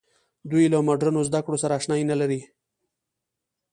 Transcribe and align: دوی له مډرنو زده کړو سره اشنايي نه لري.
دوی 0.51 0.65
له 0.73 0.79
مډرنو 0.87 1.21
زده 1.29 1.39
کړو 1.45 1.57
سره 1.63 1.73
اشنايي 1.79 2.05
نه 2.11 2.15
لري. 2.21 2.41